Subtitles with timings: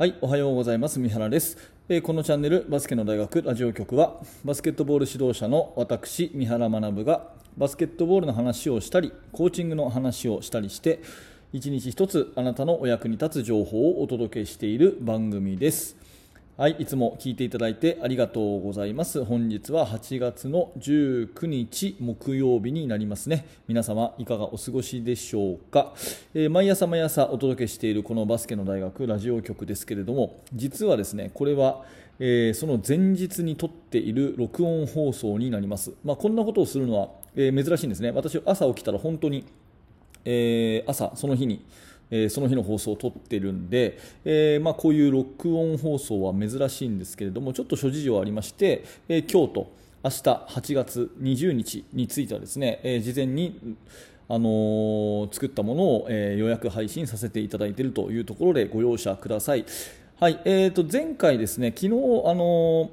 [0.00, 0.98] はい、おはようございます。
[0.98, 1.58] 三原です。
[1.90, 11.02] えーこのチャンネル、バスケの大学ラジオ局は、バスケットボール指導者の私、三原学が、バスケットボールの話をしたり、コーチングの話をしたりして、
[11.52, 15.98] 一日一つあなたのお役に立つ情報をお届けしている番組です。
[16.60, 19.24] はい、いつも聞いていただいてありがとうございます。
[19.24, 23.46] 本日は8月の19日木曜日になりますね。
[23.66, 25.94] 皆様いかがお過ごしでしょうか？
[26.34, 31.82] えー毎朝毎朝お届けしているこのバスケの大学ラジオ局ですけれども、実はですね、これは、
[32.18, 35.94] えーその前日に撮っている録音放送になります。
[36.04, 38.10] まあ、こんなことをするのは、えー珍しいんですね。
[38.10, 39.46] 私朝起きたら本当に
[40.26, 41.64] え朝、その日に、
[42.10, 50.16] えーその日の放送を撮ってるんで、えーまあ、こういう録音放送は珍しいんですけれども、ちょっと諸事情ありまして、えー今日と明日
[50.48, 53.76] 8月20日についてはですね、え事前に、
[54.28, 59.66] あの作ったものを、え予約配信させていただいているというところでご容赦ください。
[60.18, 61.88] はい、えー、と前回ですね、昨日、
[62.24, 62.90] あの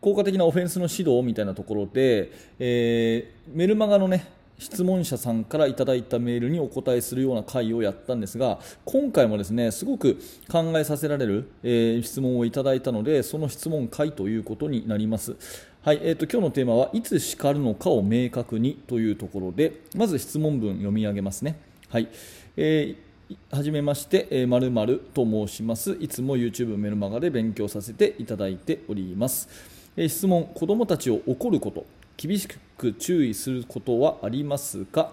[0.00, 10.18] 効果的なオフェンスの指導みたいなところで、えーメルマガのね質問者さんからいただいたメールにお答えするような回をやったんですが今回もですねすごく
[10.50, 15.36] 考えさせられる、えー質問をいただいたのでその質問回ということになります。
[15.82, 21.58] はいえー、と今日のテーマはいつ叱るのかを明確にというところでまず質問文読み上げますね。
[21.88, 22.08] はい
[22.56, 23.08] えー
[23.50, 25.98] はじめまして、えー、〇〇と申します。
[26.00, 29.50] いつも YouTube メルマガで勉強させていただいております。
[29.98, 31.84] え質問、子供たちを怒ること、
[32.20, 35.12] 厳しく注意することはありますか？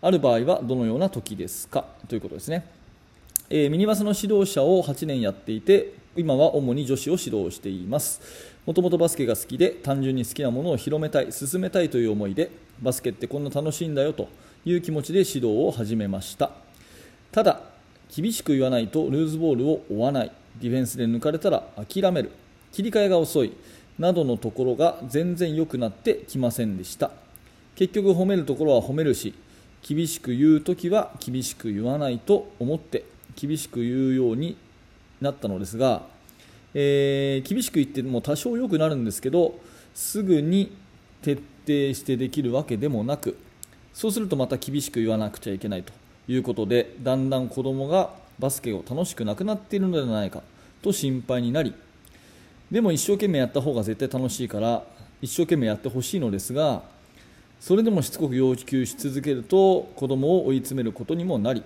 [0.00, 1.84] ある場合はどのような時ですか？
[2.08, 2.66] ということですね。
[3.50, 8.22] えーミニバスの指導者を8年やっていて今は主に女子を指導しています。
[8.64, 14.30] もともとバスケが好きで単純に好きなものを広めたい進めたいという思いでバスケってこんな楽しいんだよと
[14.64, 16.52] いう気持ちで指導を始めました。
[17.32, 17.60] ただ
[18.08, 20.32] 厳しく言わないとルーズボールを追わない。
[20.58, 22.32] ディフェンスで抜かれたら諦める。
[22.72, 23.52] 切り替えが遅い。
[23.98, 27.10] などのところが全然良くなってきませんでした。
[27.76, 29.34] 結局褒めるところは褒めるし
[29.86, 33.04] 厳しく言うときは厳しく言わないと思って
[33.36, 34.56] 厳しく言うように
[35.20, 36.02] なったのですが、
[36.74, 39.60] えー厳しく言っても多少良くなるんですけど
[39.94, 40.74] すぐに
[41.22, 41.44] 徹底
[41.94, 43.38] してできるわけでもなく
[43.92, 45.92] そうするとまた厳しく言わなくちゃいけないと
[46.28, 50.42] いうことでだんだん子供がバスケを楽しくなくなっているのではないか
[50.82, 51.74] と心配になり
[52.70, 54.84] でも一生懸命やった方が絶対楽しいから
[55.22, 56.82] 一生懸命やってほしいのですが
[57.60, 61.62] それでもしつこく要求し続けると子供を追い詰めることにもなり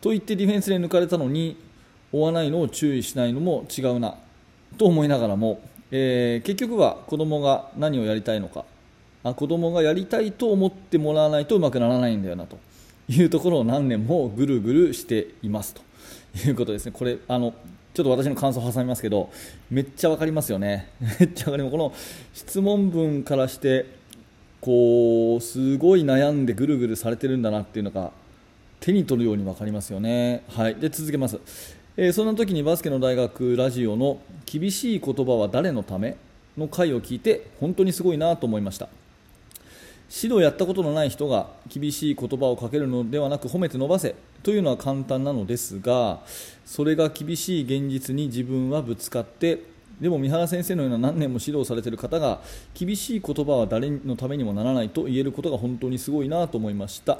[0.00, 1.56] と言ってディフェンスで抜かれたのに
[2.12, 4.16] 追わないのを注意しないのも違うな
[4.78, 8.64] と思いながらも、えー結局は子供が何をやりたいのか
[9.24, 12.58] あ子供がやりたいと思ってもらわないとうまくならないんだよなと
[13.08, 15.82] いうところを何年もぐるぐるしていますと
[16.46, 16.92] いうことですね。
[16.92, 17.54] これあの
[17.94, 19.30] ちょっと私の感想を挟みますけど
[19.70, 20.88] めっちゃわかりますよね。
[21.20, 21.92] めっちゃわかりこの
[22.32, 23.86] 質問文からして
[24.60, 28.12] こうすごい悩んでぐるぐるされてるんだなっていうのが
[28.80, 30.42] 手に取るように分かりますよね。
[30.48, 31.38] はい、で続けます、
[31.96, 36.16] えーそんな時にバスケの大学ラジオの「厳しい言葉は誰のため?」
[36.56, 38.88] の回を聞いて本当にすごいなと思いました
[40.14, 46.20] 指導やったことのない人が厳しい言葉をかけるのではなく褒めて伸ばせというのは簡単なのですが
[46.66, 49.62] それが厳しい現実に自分はぶつかって
[50.00, 52.40] でも三原先生のような何年も指導されている方が
[52.74, 57.18] 厳しい言葉は誰のためにもならないと言えることが本当にすごいなと思いました。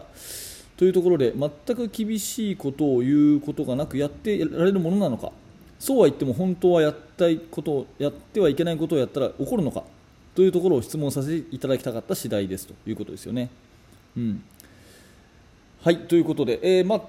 [0.76, 5.30] というところで全く厳しいことを言うことがなくやってられるものなのか
[5.78, 9.84] そうは言っても本当はやったいことやってはいけないことをやったら怒るのか
[10.34, 13.50] というところを質問させていただきたかった次第ですということですよね。
[14.16, 14.42] うん、
[15.82, 17.02] はいということで、えーま、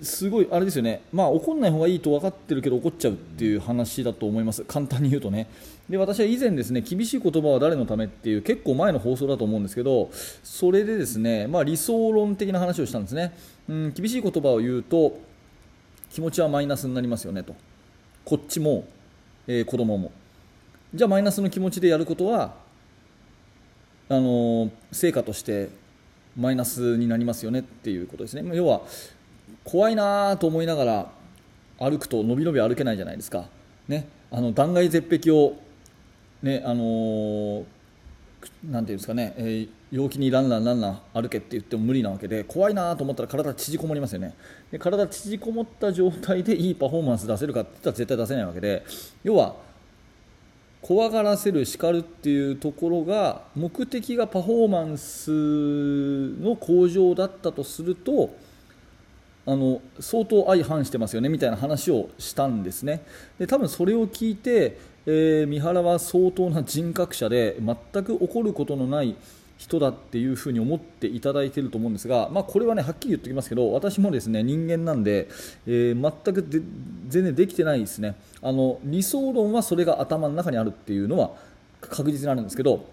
[0.00, 5.48] すごいあれですよね、まあ、怒んない方がいいと分かってるけど怒っちゃうっていう話だと思います、簡単に言うとね。
[5.88, 10.10] で私は以前ですね厳しい言葉は誰のためっていう結構前の放送だと思うんですけど
[10.44, 13.34] それでですね、まあ、理想論的な話をしたんですね、
[13.68, 15.18] うん、厳しい言葉を言うと
[16.10, 17.54] 気持ちはマイナスになりますよねと。
[18.24, 18.84] こっちも、
[19.46, 20.12] えー子供も。
[20.94, 22.54] じゃあマイナスの気持ちでやることは
[24.08, 25.68] あの成果として
[26.36, 28.56] マイナスになりますよねっていうことですね。
[28.56, 28.80] 要は
[29.64, 31.10] 怖いなと思いながら
[31.78, 33.48] 歩くと伸び伸び歩けないじゃないですか、
[33.86, 35.56] ね、あの断崖絶壁を、
[36.42, 37.64] ねあのー
[38.64, 44.34] なんていうんですかね、えー陽気にランランランラン歩けって言っても無理なわけで怖いなと思ったら体縮こもりますよね。
[44.70, 48.84] で体縮こもった状態でいいパフォーマンス出せるかって言ったら絶対出せないわけで
[49.24, 49.56] 要は
[50.80, 55.30] 怖がらせる叱るっていうところが目的がパフォーマンス
[56.40, 58.34] の向上だったとすると
[59.44, 63.02] あの相当相反してますよねみたいな話をしたんですね。
[63.38, 69.16] で多分それを聞いて、えー、三原は相当な人格者で全く怒ることのない
[69.58, 75.28] 人だっていうふうに思っていただいていると思うんですが、まあ、これはねはっきり言っておきますけど私もですね人間なんで、
[75.66, 76.48] えー、全く
[77.08, 78.14] 全然できてないですね。
[78.40, 81.32] あの理想論はそれが頭の中にあるっていうのは
[81.80, 82.86] 確実にあるんですけど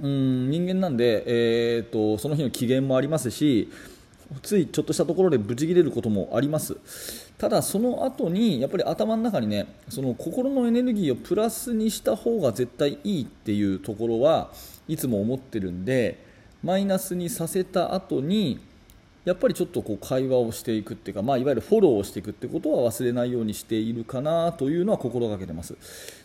[0.00, 3.70] うん人間なんで、えーと、その日の機嫌もありますし
[4.42, 6.76] ついちょっとしたところでブチ切れることもあります。
[7.42, 14.52] ただその後にやっぱり頭の中にねその心のエネルギーをプラスにした方が絶対いいっていうところは
[14.86, 16.24] いつも思ってるんで
[16.62, 18.60] マイナスにさせた後に
[19.24, 25.76] やっぱりちょっとこう会話をしていくっていうか、まあ、いわゆるフォローをしていくってことは忘れないようにしているかなというのは心がけてます。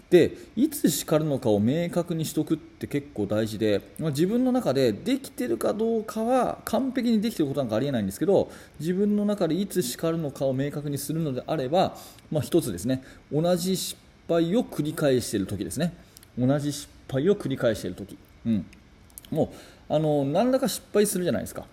[0.10, 8.50] でいつ叱るのかを明確にしておくって結構大事で、まあ、自分の中でできてるかどうかは完璧にできてることなんかありえないんですけど
[8.80, 11.98] 自分の中でいつ叱るのかを明確にするのであれば、
[12.32, 14.00] まあ、一つですね同じ失
[14.30, 15.94] 敗を繰り返している時ですね。
[16.38, 18.66] 同じ失敗を繰り返している時、うん、
[19.32, 19.52] も
[19.90, 21.66] うあの何らか失敗するじゃないですか。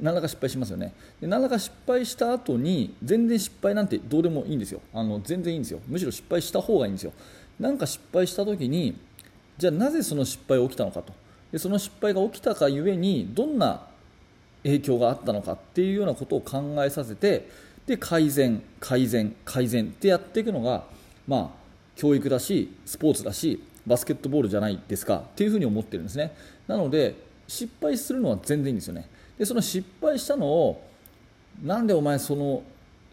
[0.00, 0.94] 何らか失敗しますよね。
[1.20, 4.80] で何らか失敗した後に全然失敗なんてどうでもいいんですよ。
[4.94, 5.80] あの全然いいんですよ。
[5.86, 7.12] むしろ失敗した方がいいんですよ。
[7.62, 8.98] 何か失敗した時に
[9.56, 11.12] じゃあなぜその失敗が起きたのかと。
[11.52, 13.82] でその失敗が起きたかゆえにどんな
[14.64, 17.48] 影響があったのかっていうようなことを考えさせて
[17.86, 20.84] で改善改善改善ってやっていくのが
[21.28, 21.48] まあ
[21.94, 26.34] 教育だしスポーツだしバスケットボールじゃないですかっていうふうに思ってるんですね。
[26.66, 27.14] なので
[27.46, 29.08] 失敗するのは全然いいんですよね。
[29.38, 30.82] でその失敗したのを
[31.62, 32.62] なんでお前その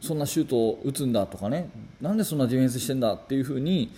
[0.01, 1.69] そんなシュートを打つんだとかね
[2.01, 3.92] なんでそんなディフェンスしてんだっていうふうに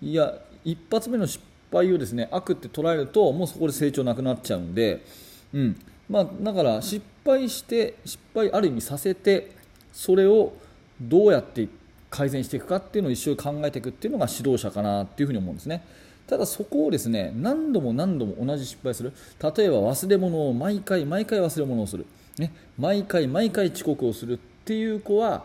[0.00, 0.34] いや
[0.64, 1.42] 一発目の失
[1.72, 5.04] 敗をですね悪って捉えるともうそこで成長なくなっちゃうんで、
[5.52, 5.80] うん。
[6.08, 9.52] まあ、だから失敗して失敗ある意味させて
[9.92, 10.54] それを
[11.00, 11.68] どうやって
[12.10, 15.84] 改善していくかっていうのを一緒に考えていくっていうのが指導者かなっていうふうに思うんですね。
[16.26, 19.12] ただそこをですね何度も何度も同じ失敗する。
[19.40, 22.06] 例えば忘れ物を毎回毎回忘れ物をする、
[22.38, 25.44] ね、毎回毎回遅刻をするっていう子は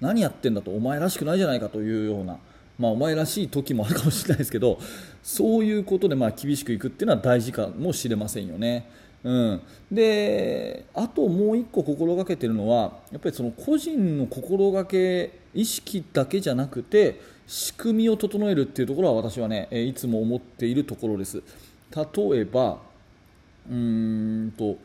[0.00, 2.38] 何やってんだとお前らしくないじゃないかというような、
[2.78, 4.78] まあ、お前らしい時もあるかもしれないですけど
[5.22, 8.90] そういうことでまあ厳しくいくっていうのは大事かもしれませんよね。
[9.22, 21.42] うん、であともう1個心がけてるのはやっぱりその個人の心がけ意識だけじゃなくて仕組みを整えるっていうところは私はねいつも思っているところです。
[21.90, 22.78] 例えば
[23.70, 24.76] うんと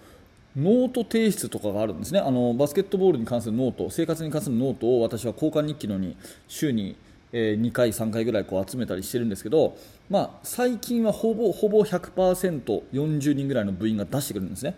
[0.56, 2.20] ノート提出とかがあるんですね。
[2.20, 6.16] あのバスケットボールに関するノート生活に関するノートを私は交換日記のに
[6.48, 6.96] 週に
[7.32, 9.78] 2回、3回ぐらいこう集めたりしてるんですけど、
[10.10, 14.76] まあ、最近はほぼほぼ 100%40 人ぐらいの部員が出してくるんですね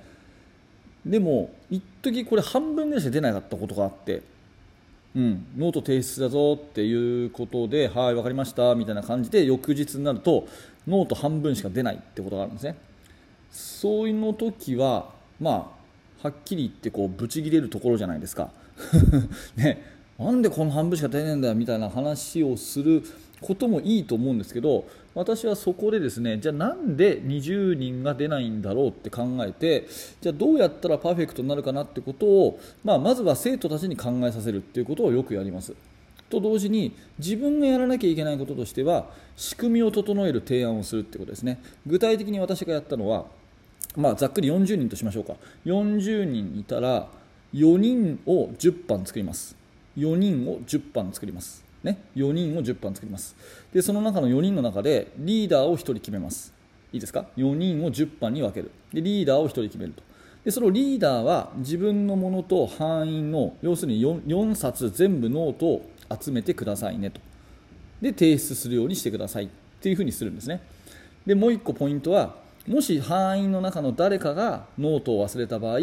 [1.06, 4.22] でも一時これ半分ぐらいしか出なかったことがあって
[5.14, 10.48] うん、ノート提出だぞっていうことで、はい、分かりましたみたいな感じで翌日になると
[10.88, 12.78] ノート半分しか出ないってことがあるんですね。
[13.52, 15.10] そういうの時は、
[15.40, 15.76] ま
[16.24, 18.52] あ、はっきり言ってこうブチ切れるところじゃないですか。
[19.58, 19.84] ね、
[20.22, 23.04] なんでこの半分しか出ねえんだよみたいな話をする
[23.42, 24.86] こともいいと思うんですけど
[25.16, 29.88] 私はそこでですねじゃあなんで20人が出ないんだろうって考えて
[30.22, 35.74] じゃあどうやったらパーフェクトになるかなってことを、まあ、まずは生徒たちに考えさせるっていうことをよくやります。
[36.30, 41.62] と同時に自分がやらなきゃいけないこととしては仕組みを整える提案をするってことですね。
[41.86, 43.26] 具体的に私がやったのは、
[43.98, 45.34] まあ、ざっくり40人としましょうか。
[45.66, 47.10] 40人いたら
[47.54, 49.61] 4人を10班作ります。
[49.98, 51.64] 4人を10班作ります。
[51.84, 53.36] ね、4人を10班作ります。
[53.74, 56.54] でその中の4人の中でリーダーを1人決めます。
[56.94, 58.72] いいですか？4人を10班に分ける。
[58.94, 60.04] でリーダーを1人決めると。
[60.44, 67.22] でそのリーダーは自分のものと班員の要するに 4, 4冊全部ノートを集めてくださいねと。
[68.02, 69.50] で提出するようにしてくださいっ
[69.82, 70.62] ていうふうにするんですね。
[71.26, 72.36] でもう1個ポイントは
[72.68, 75.80] もし班員の中の誰かがノートを忘れた場合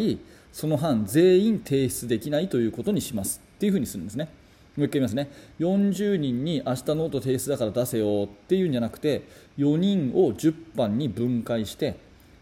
[0.52, 3.47] その班全員提出できないということにします。
[3.58, 4.28] っていうふうにするんですね。
[4.76, 5.28] もう一回言いますね。
[5.58, 9.22] 40人に明日ノート提出だから出せよっていうんじゃなくて
[9.58, 11.96] 4人を10班に分解して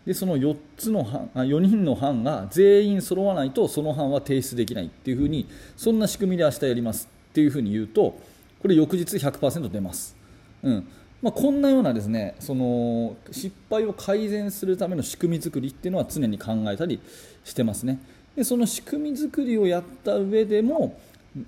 [0.04, 8.18] でその4つの班あ4人の班が全員揃わないとその班は提出できないっていうふうにそんな仕組みで明日やりますっていうふうに言うと
[8.60, 10.14] これ翌日100%出ます、
[10.62, 10.86] うん。
[11.22, 17.00] まあ、こんなようなですねその失敗を改善するための仕組み作りっていうのは常に考えたり
[17.44, 17.98] してますね。
[18.36, 20.98] でその仕組み作りをやった上でも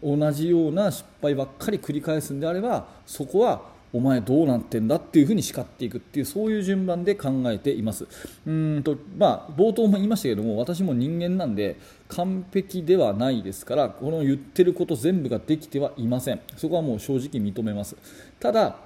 [0.03, 8.07] 同じような失敗ばっかり繰り返すんであればそこはお前どうなってんだっていうふうに叱っていくっていうそういう順番で考えています。
[8.47, 11.77] うんと、まあ、冒頭も言いましたけども私も人間なんで
[12.09, 16.41] 完璧ではないですからこの言ってること全部ができてはいません。
[16.57, 17.97] そこはもう正直認めます。
[18.41, 18.77] ただ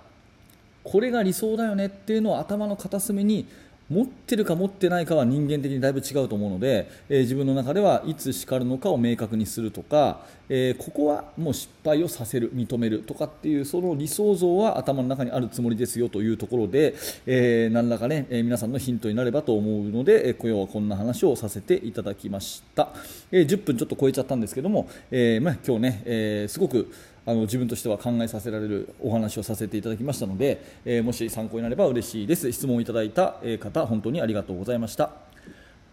[0.85, 3.47] これが理想だよねっていうのを頭の片隅に
[3.91, 16.95] 持ってるか持ってないかは人間的にだいぶ違うと思うので、えー、自分の中ではいつ叱るのかを明確にするとか、えー、ここはもう失敗をさせる認めるとかっていうその理想像は頭の中にあるつもりですよというところで、
[17.27, 22.89] えー、何らかね、え皆さんのヒントになればと思うので、え今日はこんな話をさせていただきました、
[23.31, 26.93] え10分ちょっと超えちゃったんですけども、えまあ、今日ね、えすごく
[27.25, 32.51] あの自分としては考えさせられるお話をさせていただきましたので、えー、もし参考になれば嬉しいです。
[32.53, 35.11] 質問をいただいた方本当にありがとうございました。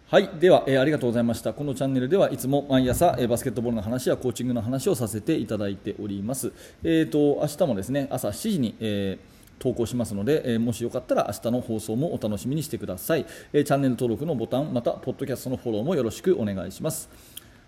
[0.08, 0.28] はい。
[0.40, 1.52] では、えー、ありがとうございました。
[1.52, 6.52] このチャンネルではいつも毎朝、えー、バスケットボールの話やコーチングの話をさせていただいております。
[6.82, 17.10] えっ、ー、と明日もですね朝7時に、えー投稿しますので、え、もしよかったら明日の放送もお楽しみにしてください、え、チャンネル登録のボタンまたポッドキャストのフォローもよろしくお願いします。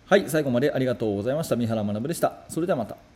[0.06, 0.24] はい。
[0.28, 1.56] 最後までありがとうございました。
[1.56, 2.38] 三原学でした。
[2.48, 3.11] それではまた。